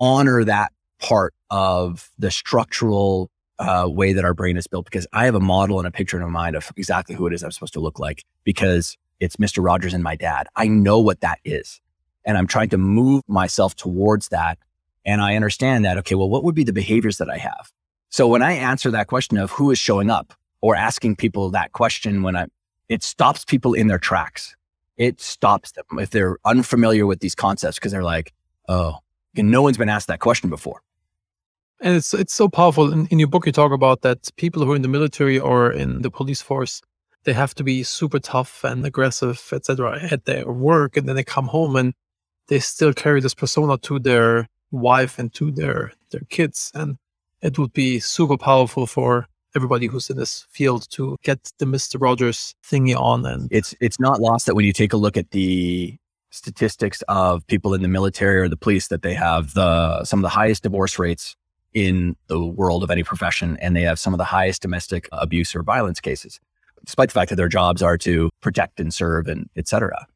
[0.00, 3.30] honor that part of the structural
[3.62, 6.16] uh, way that our brain is built because I have a model and a picture
[6.16, 9.36] in my mind of exactly who it is I'm supposed to look like because it's
[9.36, 9.64] Mr.
[9.64, 10.48] Rogers and my dad.
[10.56, 11.80] I know what that is.
[12.24, 14.58] And I'm trying to move myself towards that.
[15.04, 17.72] And I understand that, okay, well, what would be the behaviors that I have?
[18.08, 21.72] So when I answer that question of who is showing up or asking people that
[21.72, 22.46] question when I,
[22.88, 24.54] it stops people in their tracks
[24.96, 28.32] it stops them if they're unfamiliar with these concepts because they're like,
[28.68, 28.98] oh,
[29.34, 30.82] no one's been asked that question before.
[31.82, 32.92] And it's it's so powerful.
[32.92, 35.72] In, in your book, you talk about that people who are in the military or
[35.72, 36.80] in the police force,
[37.24, 39.98] they have to be super tough and aggressive, etc.
[40.10, 41.92] at their work, and then they come home and
[42.46, 46.70] they still carry this persona to their wife and to their their kids.
[46.72, 46.98] And
[47.42, 52.00] it would be super powerful for everybody who's in this field to get the Mr.
[52.00, 53.26] Rogers thingy on.
[53.26, 55.96] And it's it's not lost that when you take a look at the
[56.30, 60.22] statistics of people in the military or the police, that they have the some of
[60.22, 61.34] the highest divorce rates
[61.74, 65.54] in the world of any profession, and they have some of the highest domestic abuse
[65.54, 66.40] or violence cases,
[66.84, 70.06] despite the fact that their jobs are to protect and serve and etc.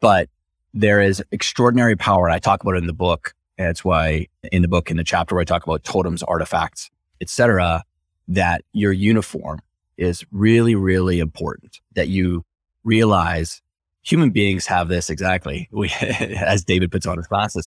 [0.00, 0.28] But
[0.72, 3.34] there is extraordinary power, and I talk about it in the book.
[3.58, 6.90] And it's why in the book, in the chapter where I talk about totems, artifacts,
[7.20, 7.84] etc.,
[8.28, 9.60] that your uniform
[9.98, 12.44] is really, really important, that you
[12.84, 13.60] realize
[14.02, 15.68] human beings have this exactly.
[15.72, 17.66] We, as David puts on his glasses,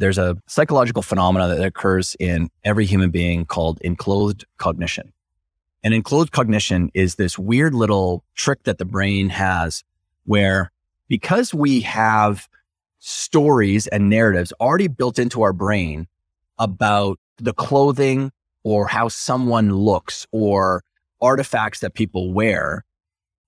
[0.00, 5.12] there's a psychological phenomenon that occurs in every human being called enclothed cognition.
[5.84, 9.84] And enclothed cognition is this weird little trick that the brain has
[10.24, 10.72] where
[11.08, 12.48] because we have
[12.98, 16.06] stories and narratives already built into our brain
[16.58, 18.32] about the clothing
[18.64, 20.82] or how someone looks or
[21.20, 22.84] artifacts that people wear.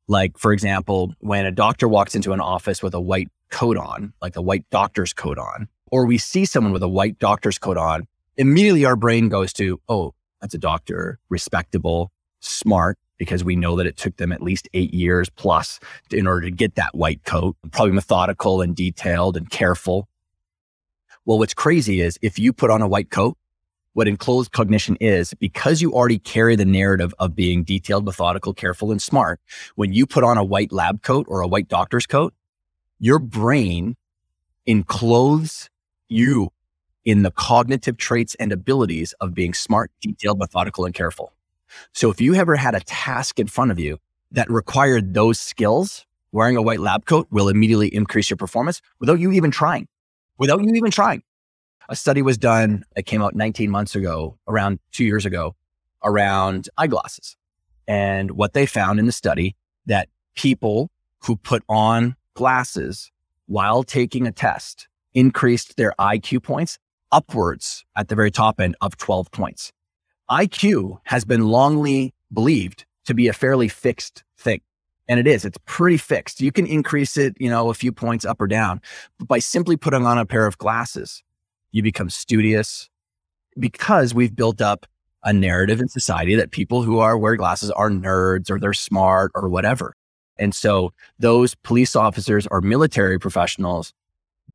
[0.07, 4.13] Like, for example, when a doctor walks into an office with a white coat on,
[4.21, 7.77] like a white doctor's coat on, or we see someone with a white doctor's coat
[7.77, 13.77] on, immediately our brain goes to, oh, that's a doctor, respectable, smart, because we know
[13.77, 15.79] that it took them at least eight years plus
[16.11, 20.09] in order to get that white coat, probably methodical and detailed and careful.
[21.27, 23.37] Well, what's crazy is if you put on a white coat,
[23.93, 28.91] what enclothed cognition is, because you already carry the narrative of being detailed, methodical, careful,
[28.91, 29.41] and smart,
[29.77, 32.33] when you put on a white lab coat or a white doctor's coat,
[32.99, 33.95] your brain
[34.65, 35.69] encloses
[36.13, 36.53] you
[37.05, 41.33] in the cognitive traits and abilities of being smart, detailed, methodical, and careful.
[41.93, 43.99] So if you ever had a task in front of you
[44.31, 49.19] that required those skills, wearing a white lab coat will immediately increase your performance without
[49.19, 49.89] you even trying,
[50.39, 51.23] without you even trying.
[51.89, 55.55] A study was done that came out 19 months ago, around two years ago,
[56.05, 57.37] around eyeglasses.
[57.89, 60.91] And what they found in the study that people
[61.25, 63.11] who put on glasses
[63.47, 66.79] while taking a test increased their IQ points
[67.11, 69.73] upwards at the very top end of 12 points.
[70.31, 74.61] IQ has been longly believed to be a fairly fixed thing.
[75.09, 76.41] And it is, it's pretty fixed.
[76.41, 78.81] You can increase it, you know, a few points up or down.
[79.19, 81.23] But by simply putting on a pair of glasses,
[81.73, 82.89] you become studious
[83.59, 84.87] because we've built up
[85.25, 89.31] a narrative in society that people who are wear glasses are nerds or they're smart
[89.35, 89.95] or whatever.
[90.39, 93.93] And so those police officers or military professionals,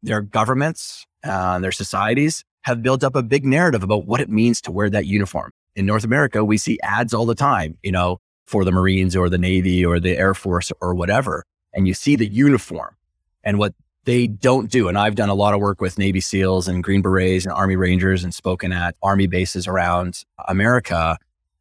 [0.08, 4.60] their governments, uh, their societies have built up a big narrative about what it means
[4.62, 8.20] to wear that uniform in North America, we see ads all the time, you know,
[8.48, 11.46] for the Marines or the Navy or the Air Force or whatever.
[11.72, 12.96] And you see the uniform
[13.43, 14.88] and what they don't do.
[14.88, 17.76] And I've done a lot of work with Navy SEALs and Green Berets and Army
[17.76, 21.20] Rangers and spoken at Army bases around America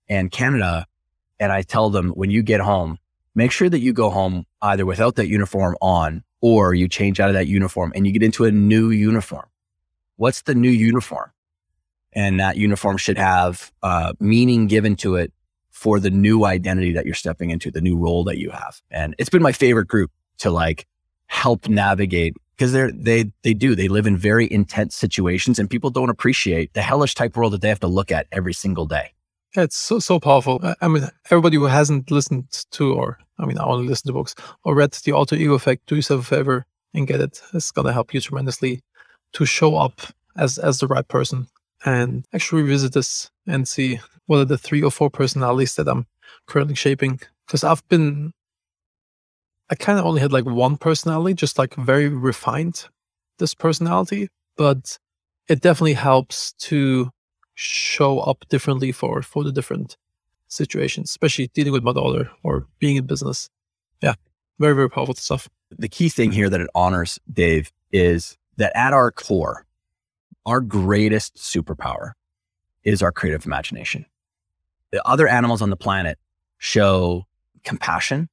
[0.09, 0.87] and Canada.
[1.39, 2.99] And I tell them when you get home,
[3.35, 7.29] make sure that you go home either without that uniform on or you change out
[7.29, 9.47] of that uniform and you get into a new uniform.
[10.17, 11.31] What's the new uniform?
[12.17, 15.33] and that uniform should have uh, meaning given to it
[15.71, 18.81] for the new identity that you're stepping into, the new role that you have.
[18.91, 20.87] And it's been my favorite group to like
[21.27, 25.91] help navigate because they're they they do they live in very intense situations and people
[25.91, 29.13] don't appreciate the hellish type world that they have to look at every single day.
[29.57, 30.61] Yeah, it's so so powerful.
[30.83, 34.35] I mean, everybody who hasn't listened to, or I mean, I only listen to books
[34.65, 37.41] or read the Alter Ego Effect, do yourself a favor and get it.
[37.55, 38.83] It's gonna help you tremendously
[39.33, 40.03] to show up
[40.37, 41.47] as as the right person
[41.87, 46.07] and actually revisit this and see what are the three or four personalities that I'm
[46.47, 47.21] currently shaping.
[47.47, 48.33] Because I've been,
[49.71, 52.85] I kind of only had like one personality, just like very refined
[53.39, 54.99] this personality, but
[55.49, 57.11] it definitely helps to
[57.57, 59.97] show up differently for for the different
[60.47, 63.51] situations, especially dealing with my daughter or being in business.
[64.01, 64.15] Yeah,
[64.61, 65.49] very very powerful stuff.
[65.77, 69.67] The key thing here that it honors, Dave, is that at our core,
[70.45, 72.13] our greatest superpower
[72.85, 74.07] is our creative imagination.
[74.93, 76.19] The other animals on the planet
[76.59, 77.27] show
[77.65, 78.29] compassion,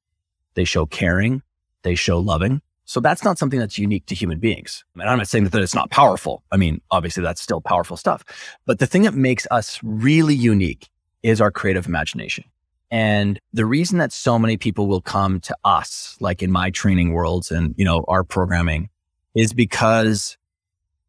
[0.54, 1.42] they show caring,
[1.82, 2.62] they show loving.
[2.84, 4.84] So that's not something that's unique to human beings.
[4.94, 6.42] And I'm not saying that it's not powerful.
[6.52, 8.24] I mean, obviously that's still powerful stuff.
[8.66, 10.90] But the thing that makes us really unique
[11.22, 12.44] is our creative imagination.
[12.90, 17.12] And the reason that so many people will come to us, like in my training
[17.12, 18.90] worlds and, you know, our programming
[19.34, 20.36] is because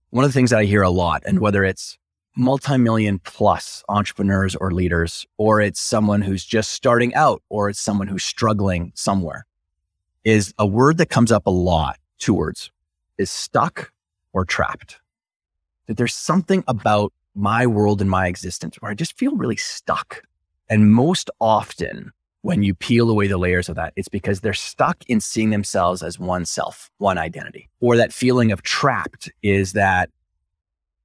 [0.09, 1.97] one of the things that I hear a lot, and whether it's
[2.37, 8.07] multi-million plus entrepreneurs or leaders, or it's someone who's just starting out, or it's someone
[8.07, 9.45] who's struggling somewhere,
[10.25, 11.97] is a word that comes up a lot.
[12.17, 12.71] Two words
[13.17, 13.93] is stuck
[14.33, 14.99] or trapped.
[15.85, 20.23] That there's something about my world and my existence where I just feel really stuck.
[20.67, 22.11] And most often,
[22.41, 26.01] when you peel away the layers of that, it's because they're stuck in seeing themselves
[26.01, 27.69] as one self, one identity.
[27.79, 30.09] Or that feeling of trapped is that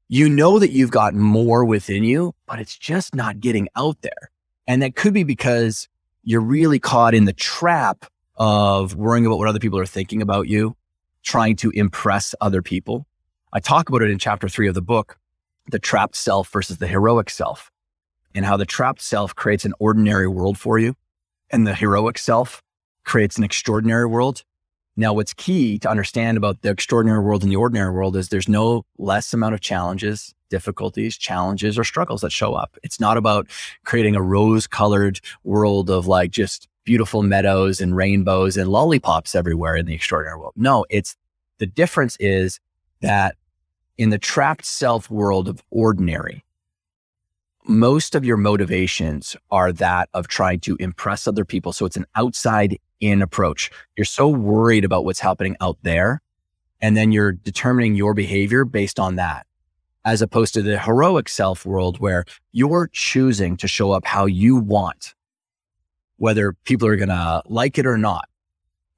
[0.08, 4.30] you know that you've got more within you, but it's just not getting out there.
[4.66, 5.88] And that could be because
[6.22, 8.06] you're really caught in the trap
[8.40, 10.74] of worrying about what other people are thinking about you,
[11.22, 13.06] trying to impress other people.
[13.52, 15.18] I talk about it in chapter three of the book,
[15.70, 17.70] the trapped self versus the heroic self,
[18.34, 20.96] and how the trapped self creates an ordinary world for you
[21.50, 22.62] and the heroic self
[23.04, 24.42] creates an extraordinary world.
[24.96, 28.48] Now, what's key to understand about the extraordinary world and the ordinary world is there's
[28.48, 32.76] no less amount of challenges, difficulties, challenges, or struggles that show up.
[32.82, 33.48] It's not about
[33.84, 39.76] creating a rose colored world of like just beautiful meadows and rainbows and lollipops everywhere
[39.76, 40.54] in the extraordinary world.
[40.56, 41.16] No, it's
[41.58, 42.60] the difference is
[43.00, 43.36] that
[43.98, 46.44] in the trapped self world of ordinary,
[47.66, 51.72] most of your motivations are that of trying to impress other people.
[51.72, 53.70] So it's an outside in approach.
[53.96, 56.22] You're so worried about what's happening out there.
[56.80, 59.46] And then you're determining your behavior based on that,
[60.04, 64.56] as opposed to the heroic self world where you're choosing to show up how you
[64.56, 65.14] want,
[66.20, 68.30] whether people are going to like it or not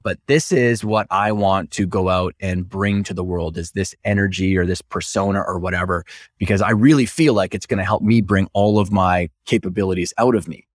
[0.03, 3.71] but this is what I want to go out and bring to the world is
[3.71, 6.03] this energy or this persona or whatever,
[6.37, 10.13] because I really feel like it's going to help me bring all of my capabilities
[10.17, 10.67] out of me.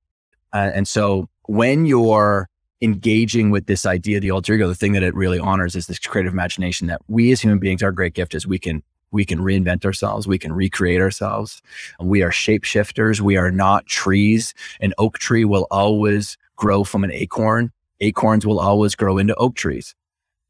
[0.52, 2.48] Uh, and so when you're
[2.80, 5.98] engaging with this idea, the alter ego, the thing that it really honors is this
[5.98, 9.38] creative imagination that we as human beings, our great gift is we can we can
[9.38, 10.26] reinvent ourselves.
[10.26, 11.62] We can recreate ourselves.
[12.00, 13.20] We are shapeshifters.
[13.20, 14.54] We are not trees.
[14.80, 19.56] An oak tree will always grow from an acorn Acorns will always grow into oak
[19.56, 19.94] trees.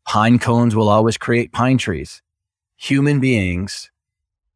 [0.04, 2.22] Pine cones will always create pine trees.
[2.76, 3.90] Human beings,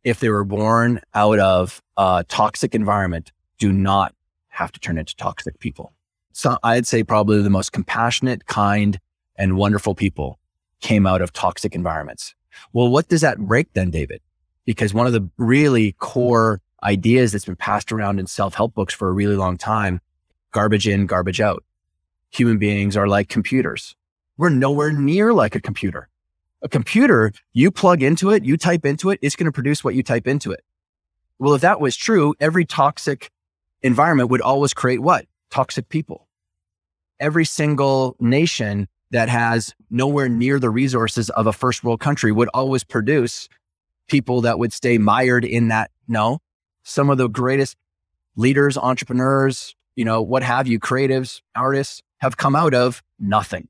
[0.05, 4.15] if they were born out of a toxic environment, do not
[4.49, 5.95] have to turn into toxic people.
[6.33, 8.99] So I'd say probably the most compassionate, kind,
[9.37, 10.39] and wonderful people
[10.81, 12.35] came out of toxic environments.
[12.73, 14.21] Well, what does that break then, David?
[14.65, 18.95] Because one of the really core ideas that's been passed around in self help books
[18.95, 20.01] for a really long time
[20.53, 21.65] garbage in, garbage out
[22.33, 23.95] human beings are like computers.
[24.37, 26.09] We're nowhere near like a computer.
[26.63, 29.95] A computer, you plug into it, you type into it, it's going to produce what
[29.95, 30.65] you type into it.
[31.39, 33.31] Well, if that was true, every toxic
[33.83, 35.27] environment would always create what?
[35.51, 36.29] Toxic people.
[37.21, 42.49] Every single nation that has nowhere near the resources of a first world country would
[42.53, 43.49] always produce
[44.09, 45.91] people that would stay mired in that.
[46.09, 46.39] No,
[46.83, 47.77] some of the greatest
[48.37, 53.69] leaders, entrepreneurs, you know, what have you, creatives, artists, have come out of nothing.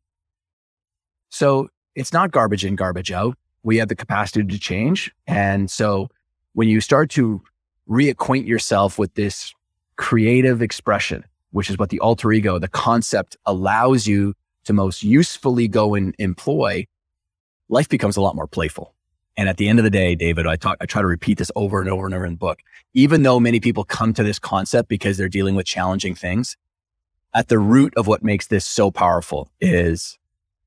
[1.29, 3.37] So it's not garbage in, garbage out.
[3.63, 5.13] We have the capacity to change.
[5.27, 6.09] And so
[6.53, 7.43] when you start to
[7.89, 9.53] reacquaint yourself with this
[9.97, 14.35] creative expression, which is what the alter ego, the concept allows you
[14.65, 16.87] to most usefully go and employ,
[17.69, 18.95] life becomes a lot more playful.
[19.37, 21.51] And at the end of the day, David, I talk, I try to repeat this
[21.57, 22.61] over and over and over in the book.
[22.93, 26.57] Even though many people come to this concept because they're dealing with challenging things,
[27.35, 30.19] at the root of what makes this so powerful is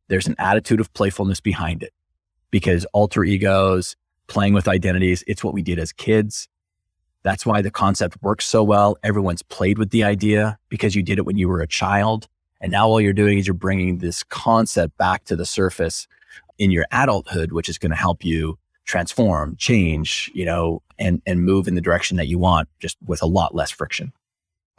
[0.07, 1.93] there's an attitude of playfulness behind it
[2.49, 3.95] because alter egos,
[4.27, 6.47] playing with identities, it's what we did as kids.
[7.21, 8.97] That's why the concept works so well.
[9.03, 12.27] Everyone's played with the idea because you did it when you were a child.
[12.61, 16.07] And now all you're doing is you're bringing this concept back to the surface
[16.57, 21.43] in your adulthood, which is going to help you transform, change, you know, and, and
[21.43, 24.13] move in the direction that you want just with a lot less friction.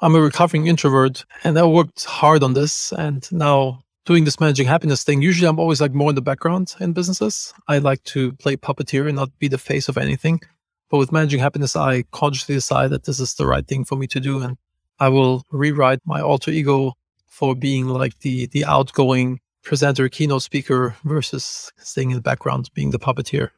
[0.01, 2.93] I'm a recovering introvert and I worked hard on this.
[2.93, 6.75] And now doing this Managing Happiness thing, usually I'm always like more in the background
[6.81, 7.53] in businesses.
[7.67, 10.41] I like to play puppeteer and not be the face of anything.
[10.89, 14.07] But with Managing Happiness, I consciously decide that this is the right thing for me
[14.09, 14.41] to do.
[14.41, 14.57] And
[15.01, 16.95] I will rewrite my alter ego
[17.37, 22.93] for being like the, the outgoing presenter, keynote speaker versus staying in the background, being
[22.93, 23.51] the puppeteer.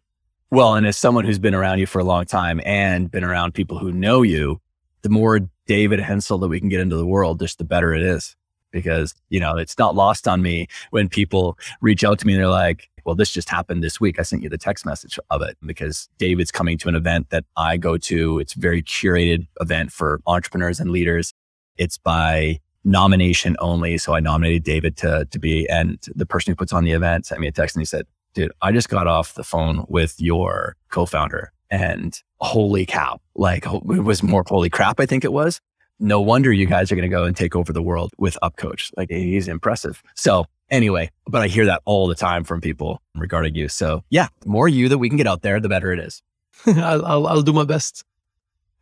[0.51, 3.55] Well, and as someone who's been around you for a long time and been around
[3.55, 4.61] people who know you,
[5.03, 8.03] the more David Hensel that we can get into the world, just the better it
[8.03, 8.35] is.
[8.73, 12.41] Because, you know, it's not lost on me when people reach out to me and
[12.41, 14.19] they're like, well, this just happened this week.
[14.19, 17.45] I sent you the text message of it because David's coming to an event that
[17.57, 18.41] I go to.
[18.41, 21.33] It's a very curated event for entrepreneurs and leaders.
[21.77, 23.99] It's by nomination only.
[23.99, 27.27] So I nominated David to, to be, and the person who puts on the event
[27.27, 30.21] sent me a text and he said, dude, I just got off the phone with
[30.21, 35.61] your co-founder and holy cow, like it was more holy crap, I think it was.
[36.01, 38.93] No wonder you guys are going to go and take over the world with UpCoach.
[38.97, 40.03] Like he's impressive.
[40.15, 43.69] So anyway, but I hear that all the time from people regarding you.
[43.69, 46.23] So yeah, the more you that we can get out there, the better it is.
[46.67, 48.05] I'll, I'll, I'll do my best.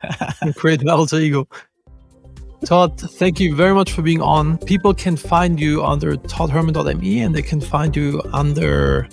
[0.56, 1.48] Create an alter ego.
[2.64, 4.58] Todd, thank you very much for being on.
[4.58, 9.08] People can find you under toddherman.me and they can find you under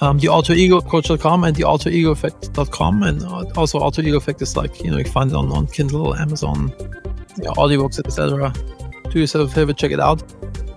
[0.00, 3.02] um, the alter ego coach.com and the alter ego effect.com.
[3.02, 5.66] And uh, also, alter ego effect is like, you know, you find it on, on
[5.68, 6.72] Kindle, Amazon,
[7.36, 8.52] you know, audiobooks, etc.
[9.10, 10.22] Do yourself a favor, check it out.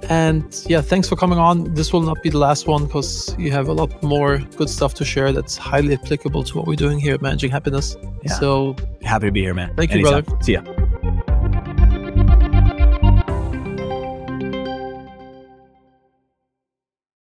[0.10, 1.74] And yeah, thanks for coming on.
[1.74, 4.94] This will not be the last one because you have a lot more good stuff
[4.96, 7.98] to share that's highly applicable to what we're doing here at Managing Happiness.
[8.24, 8.34] Yeah.
[8.34, 9.76] So happy to be here, man.
[9.76, 10.18] Thank Anytime.
[10.18, 10.44] you, brother.
[10.44, 11.17] See ya.